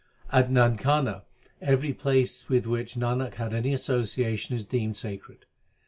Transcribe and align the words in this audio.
At 0.31 0.49
Nankana 0.49 1.21
1 1.59 1.61
every 1.69 1.93
place 1.93 2.49
with 2.49 2.65
which 2.65 2.95
Nanak 2.95 3.35
had 3.35 3.53
any 3.53 3.71
association 3.71 4.55
is 4.55 4.65
deemed 4.65 4.97
sacred. 4.97 5.45